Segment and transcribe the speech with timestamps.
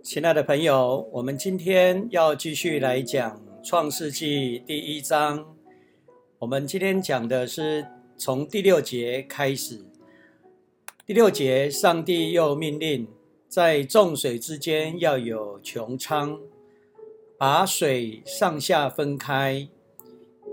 [0.00, 3.36] 亲爱的朋友，我们今天要继续来讲
[3.68, 5.44] 《创世纪》第一章。
[6.38, 7.84] 我们今天讲的是
[8.16, 9.84] 从第六节开始。
[11.04, 13.08] 第六节，上帝又命令，
[13.48, 16.38] 在众水之间要有穹苍，
[17.36, 19.68] 把水上下分开，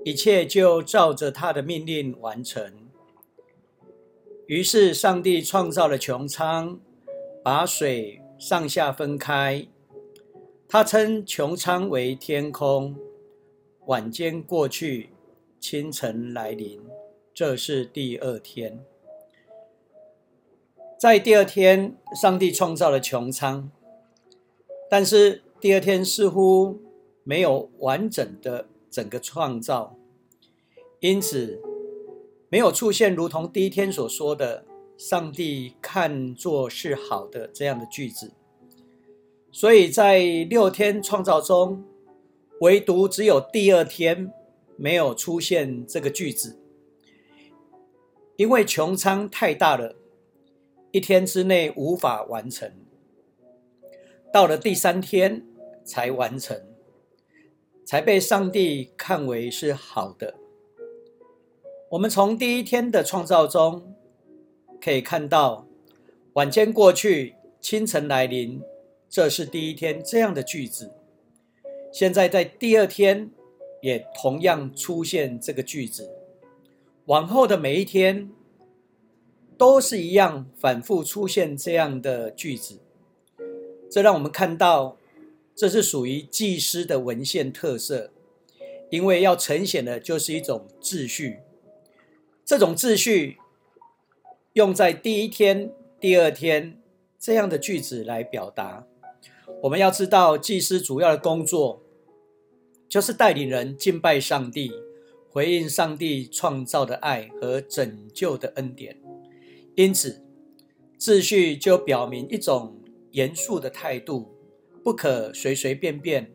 [0.03, 2.73] 一切就照着他的命令完成。
[4.47, 6.79] 于是，上帝创造了穹苍，
[7.43, 8.21] 把水。
[8.37, 9.65] 上下分开，
[10.67, 12.95] 他称穹苍为天空。
[13.85, 15.11] 晚间过去，
[15.59, 16.81] 清晨来临，
[17.33, 18.83] 这是第二天。
[20.99, 23.69] 在第二天，上帝创造了穹苍，
[24.89, 26.79] 但是第二天似乎
[27.23, 29.95] 没有完整的整个创造，
[30.99, 31.61] 因此
[32.49, 34.65] 没有出现如同第一天所说的。
[34.97, 38.31] 上帝看作是好的这样的句子，
[39.51, 41.83] 所以在六天创造中，
[42.61, 44.31] 唯独只有第二天
[44.77, 46.57] 没有出现这个句子，
[48.37, 49.95] 因为穹苍太大了，
[50.91, 52.71] 一天之内无法完成，
[54.31, 55.45] 到了第三天
[55.83, 56.57] 才完成，
[57.83, 60.35] 才被上帝看为是好的。
[61.91, 63.94] 我们从第一天的创造中。
[64.81, 65.67] 可以看到，
[66.33, 68.61] 晚间过去，清晨来临，
[69.09, 70.91] 这是第一天这样的句子。
[71.91, 73.31] 现在在第二天，
[73.81, 76.11] 也同样出现这个句子。
[77.05, 78.29] 往后的每一天，
[79.57, 82.79] 都是一样反复出现这样的句子。
[83.89, 84.97] 这让我们看到，
[85.55, 88.11] 这是属于祭司的文献特色，
[88.89, 91.39] 因为要呈现的就是一种秩序。
[92.43, 93.37] 这种秩序。
[94.55, 96.79] 用在第一天、第二天
[97.19, 98.87] 这样的句子来表达。
[99.63, 101.83] 我们要知道，祭司主要的工作
[102.87, 104.71] 就是带领人敬拜上帝，
[105.29, 108.97] 回应上帝创造的爱和拯救的恩典。
[109.75, 110.23] 因此，
[110.97, 112.79] 秩序就表明一种
[113.11, 114.33] 严肃的态度，
[114.85, 116.31] 不可随随便便。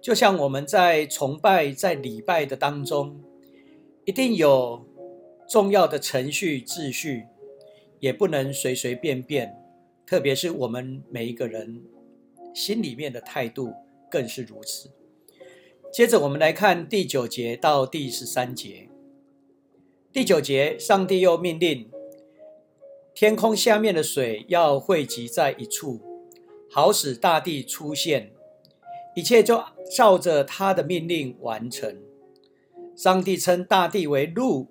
[0.00, 3.22] 就像我们在崇拜、在礼拜的当中，
[4.06, 4.86] 一定有
[5.46, 7.26] 重要的程序秩序。
[8.04, 9.56] 也不能随随便便，
[10.04, 11.82] 特别是我们每一个人
[12.54, 13.72] 心里面的态度
[14.10, 14.90] 更是如此。
[15.90, 18.90] 接着我们来看第九节到第十三节。
[20.12, 21.90] 第九节，上帝又命令
[23.14, 26.02] 天空下面的水要汇集在一处，
[26.70, 28.32] 好使大地出现，
[29.16, 29.64] 一切就
[29.96, 32.02] 照着他的命令完成。
[32.94, 34.66] 上帝称大地为陆，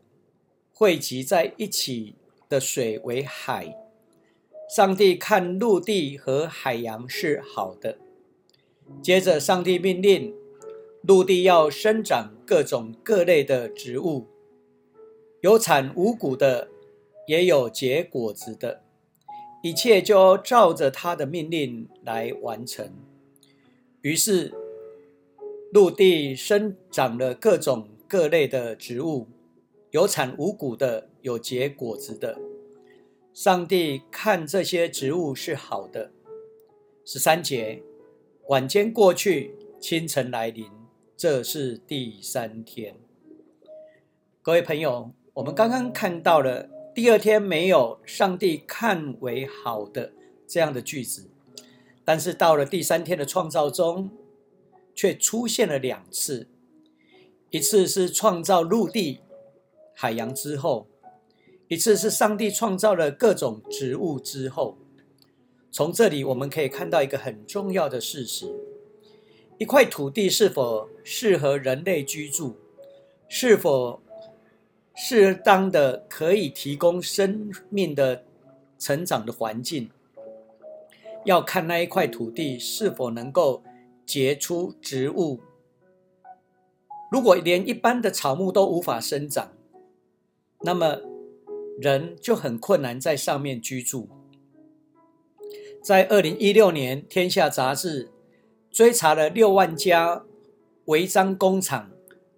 [0.71, 2.17] 汇集在一起。
[2.53, 3.75] 的水为海，
[4.69, 7.97] 上帝看陆地和海洋是好的。
[9.01, 10.31] 接着，上帝命令
[11.01, 14.27] 陆地要生长各种各类的植物，
[15.41, 16.69] 有产五谷的，
[17.25, 18.83] 也有结果子的，
[19.63, 22.93] 一切就照着他的命令来完成。
[24.01, 24.53] 于是，
[25.71, 29.27] 陆地生长了各种各类的植物，
[29.93, 31.09] 有产五谷的。
[31.21, 32.37] 有结果子的，
[33.33, 36.11] 上帝看这些植物是好的。
[37.05, 37.81] 十三节，
[38.49, 40.69] 晚间过去，清晨来临，
[41.15, 42.97] 这是第三天。
[44.41, 50.11] 各位朋友，我们刚刚看到了第二天没有上帝看为好的
[50.45, 51.29] 这样的句子，
[52.03, 54.09] 但是到了第三天的创造中，
[54.93, 56.49] 却出现了两次，
[57.49, 59.21] 一次是创造陆地、
[59.95, 60.87] 海洋之后。
[61.69, 64.77] 一次是上帝创造了各种植物之后，
[65.71, 68.45] 从这里我们可以看到一个很重要的事实：
[69.57, 72.57] 一块土地是否适合人类居住，
[73.27, 74.01] 是否
[74.93, 78.23] 适当的可以提供生命的
[78.77, 79.89] 成长的环境，
[81.25, 83.63] 要看那一块土地是否能够
[84.05, 85.39] 结出植物。
[87.09, 89.53] 如果连一般的草木都无法生长，
[90.63, 91.01] 那么。
[91.79, 94.07] 人就很困难在上面居住。
[95.81, 98.11] 在二零一六年，《天下》杂志
[98.69, 100.23] 追查了六万家
[100.85, 101.89] 违章工厂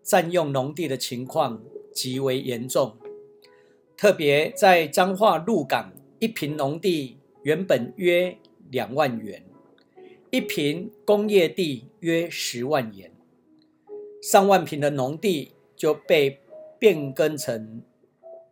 [0.01, 1.61] 占用农地的情况
[1.93, 2.95] 极为严重。
[3.97, 8.37] 特别在彰化鹿港，一坪农地原本约
[8.71, 9.43] 两万元，
[10.31, 13.11] 一坪工业地约十万元，
[14.21, 16.39] 上万坪的农地就被
[16.79, 17.81] 变更成。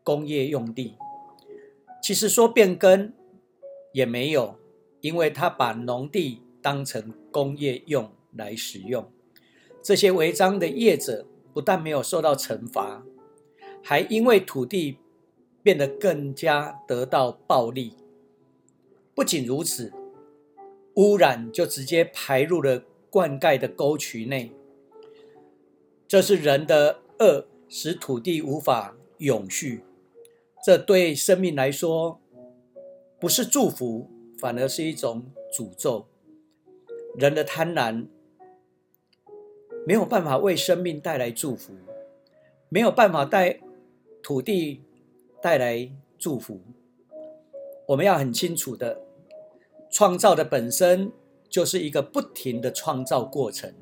[0.04, 0.96] 工业用地，
[2.02, 3.14] 其实说变更
[3.94, 4.56] 也没有，
[5.02, 9.10] 因为他把农地当成工业用来使用。
[9.82, 13.04] 这些违章的业者不但没有受到惩罚，
[13.82, 14.98] 还因为土地
[15.62, 17.94] 变得更加得到暴利。
[19.16, 19.94] 不仅如此，
[20.96, 24.52] 污染就直接排入了灌溉的沟渠内。
[26.08, 29.84] 这是人的恶，使土地无法永续。
[30.64, 32.22] 这对生命来说，
[33.20, 36.08] 不是祝福，反而是一种诅咒。
[37.18, 38.08] 人的贪婪
[39.86, 41.74] 没有办法为生命带来祝福，
[42.70, 43.60] 没有办法带
[44.22, 44.82] 土地
[45.42, 46.62] 带来祝福。
[47.90, 49.02] 我们要很清楚的，
[49.92, 51.12] 创造的本身
[51.50, 53.74] 就是一个不停的创造过程，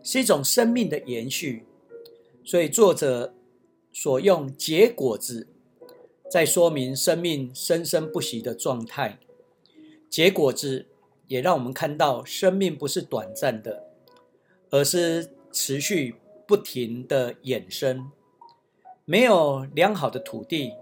[0.00, 1.64] 是一种生命的延续。
[2.44, 3.34] 所以作者
[3.92, 5.48] 所用结果子，
[6.30, 9.18] 在说明生命生生不息的状态。
[10.08, 10.86] 结果子
[11.26, 13.90] 也让我们看到，生命不是短暂的，
[14.70, 16.14] 而是持续
[16.46, 18.12] 不停的衍生。
[19.04, 20.74] 没有良好的土地，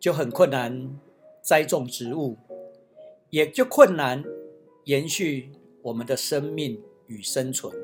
[0.00, 0.98] 就很困难。
[1.42, 2.38] 栽种植物，
[3.30, 4.22] 也就困难
[4.84, 5.50] 延续
[5.82, 7.74] 我们的生命与生存。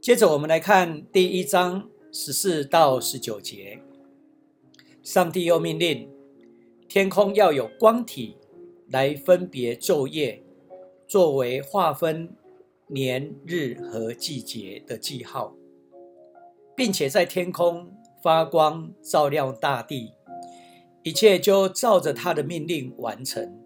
[0.00, 3.82] 接着，我们来看第一章十四到十九节。
[5.04, 6.10] 上帝又命令
[6.88, 8.38] 天空要有光体
[8.88, 10.42] 来分别昼夜，
[11.06, 12.34] 作为划分
[12.86, 15.54] 年日和季节的记号，
[16.74, 17.92] 并且在天空
[18.22, 20.14] 发光，照亮大地。
[21.02, 23.60] 一切就照着他的命令完成。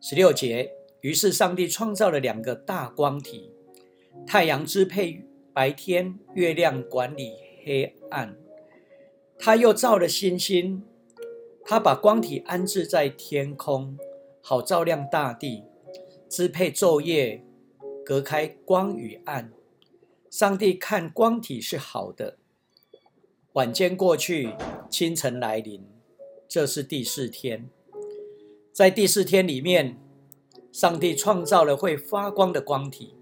[0.00, 3.52] 十六节，于是上帝创造了两个大光体：
[4.26, 8.36] 太阳支配白天，月亮管理黑暗。
[9.38, 10.82] 他又造了星星，
[11.64, 13.96] 他把光体安置在天空，
[14.42, 15.64] 好照亮大地，
[16.28, 17.44] 支配昼夜，
[18.04, 19.52] 隔开光与暗。
[20.28, 22.36] 上帝看光体是好的。
[23.52, 24.54] 晚间过去，
[24.90, 25.86] 清晨来临。
[26.46, 27.68] 这是第四天，
[28.72, 29.98] 在第四天里面，
[30.72, 33.14] 上帝创造了会发光的光体。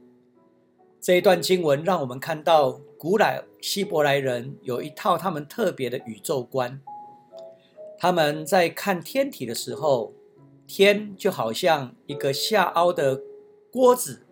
[1.01, 6.81] 这一段经文让我们看到，古老希伯来人有一套他们特别的宇宙观。
[7.99, 10.13] 他们在看天体的时候，
[10.67, 13.23] 天就好像一个下凹的
[13.71, 14.27] 锅子，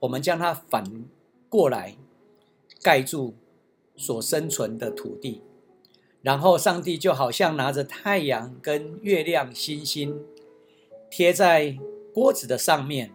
[0.00, 0.84] 我们将它反
[1.48, 1.96] 过来
[2.82, 3.34] 盖住
[3.96, 5.42] 所生存的土地。
[6.20, 10.20] 然后，上帝就好像拿着太阳跟月亮、星星
[11.10, 11.78] 贴在
[12.12, 13.12] 锅子的上面，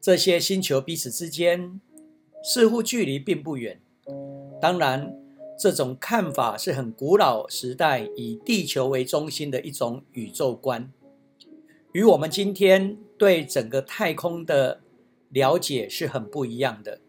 [0.00, 1.80] 这些星球彼此之间
[2.44, 3.80] 似乎距离并不远。
[4.60, 5.16] 当然，
[5.58, 10.92] 这种看法是很古老时代以地球为中心的一种宇宙观，
[11.92, 14.82] 与我们今天对整个太空的
[15.30, 17.00] 了解是很不一样的。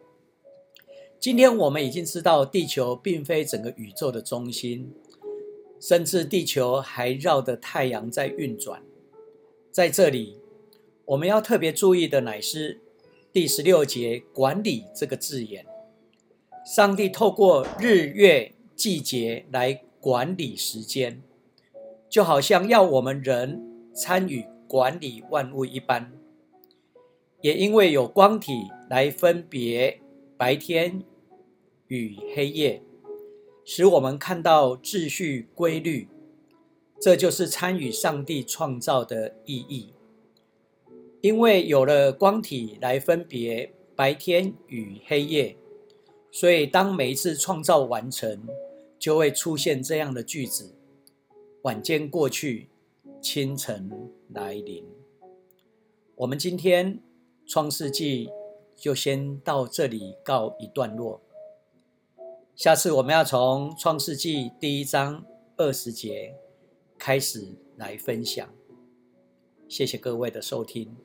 [1.20, 4.94] 今天我们已经知道，地球并非整个宇宙的中心。
[5.78, 8.82] 甚至地球还绕着太阳在运转。
[9.72, 10.40] 在这里，
[11.04, 12.80] 我们要特别注意的乃是
[13.36, 15.66] 第十六节“管理”这个字眼。
[16.66, 21.22] 上帝透过日月季节来管理时间，
[22.10, 26.14] 就好像要我们人参与管理万物一般。
[27.42, 28.54] 也因为有光体
[28.90, 30.00] 来分别
[30.38, 31.04] 白天
[31.88, 32.82] 与黑夜。
[33.66, 36.08] 使我们看到秩序规律，
[37.02, 39.95] 这就是参与上帝创造的意义。
[41.26, 45.58] 因为有了光体来分别白天与黑夜，
[46.30, 48.48] 所以当每一次创造完成，
[49.00, 50.76] 就会出现这样的句子：
[51.64, 52.70] 晚间过去，
[53.20, 53.90] 清晨
[54.30, 54.86] 来临。
[56.14, 57.00] 我们今天
[57.48, 58.30] 创世纪
[58.76, 61.24] 就先到这里告一段落。
[62.56, 65.26] 下次我们要从创世纪第一章
[65.58, 66.36] 二十节
[67.00, 68.48] 开始来分享。
[69.68, 70.96] 谢谢各位的收听。